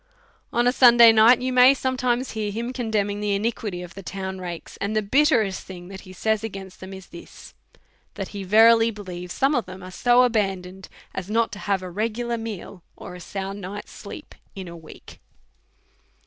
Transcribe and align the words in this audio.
On 0.51 0.65
a 0.65 0.71
Sunday 0.73 1.11
night 1.11 1.41
you 1.43 1.53
may 1.53 1.75
sometimes 1.75 2.31
hear 2.31 2.49
him 2.51 2.73
condemning 2.73 3.19
the 3.19 3.35
iniquity 3.35 3.83
of 3.83 3.93
the 3.93 4.01
town 4.01 4.39
rakes; 4.39 4.75
and 4.77 4.95
the 4.95 5.03
bitterest 5.03 5.61
thing 5.63 5.89
that 5.89 6.01
he 6.01 6.11
says 6.11 6.43
against 6.43 6.79
them 6.79 6.91
is 6.91 7.05
this^ 7.09 7.53
that 8.15 8.29
he 8.29 8.43
verily 8.43 8.89
believes 8.89 9.31
some 9.31 9.53
of 9.53 9.67
them 9.67 9.83
are 9.83 9.91
so 9.91 10.23
abandoned 10.23 10.89
as 11.13 11.29
not 11.29 11.51
to 11.51 11.59
have 11.59 11.83
a 11.83 11.91
regular 11.91 12.39
meal 12.39 12.81
or 12.95 13.13
a 13.13 13.19
sound 13.19 13.61
night's 13.61 13.91
sleep 13.91 14.33
in 14.55 14.67
a 14.67 14.75
week. 14.75 15.19